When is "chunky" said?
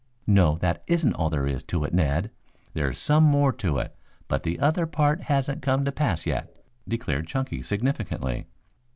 7.27-7.61